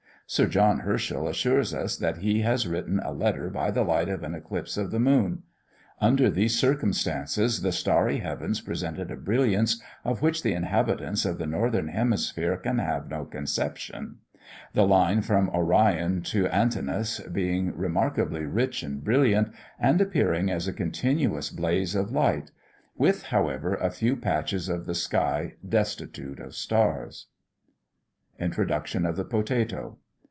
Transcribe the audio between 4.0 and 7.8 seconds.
of an eclipse of the moon. Under these circumstances, the